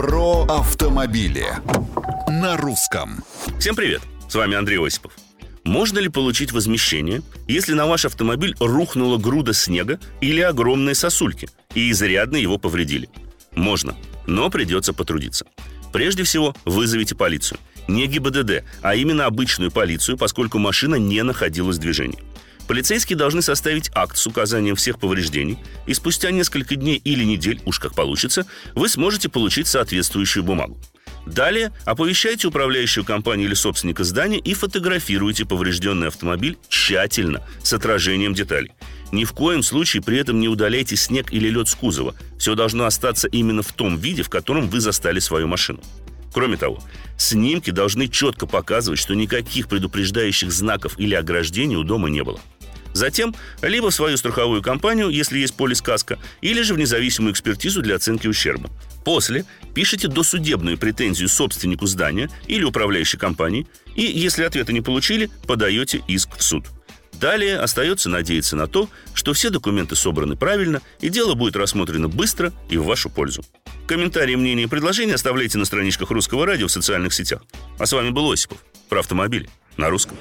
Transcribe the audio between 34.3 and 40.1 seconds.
и фотографируйте поврежденный автомобиль тщательно, с отражением деталей. Ни в коем случае